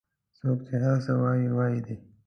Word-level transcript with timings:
څوک 0.37 0.57
چې 0.67 0.75
هر 0.83 0.97
څه 1.05 1.11
وایي 1.21 1.47
وایي 1.57 1.79
دي 1.85 1.95